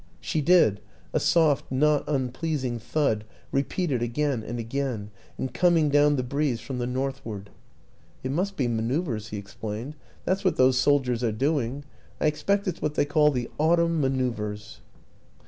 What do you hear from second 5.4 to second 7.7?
coming down the breeze from the northward."